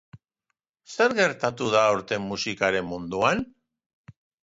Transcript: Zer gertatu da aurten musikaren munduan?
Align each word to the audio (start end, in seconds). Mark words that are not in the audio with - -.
Zer 0.95 1.13
gertatu 1.19 1.69
da 1.77 1.85
aurten 1.91 2.27
musikaren 2.33 2.91
munduan? 2.97 3.49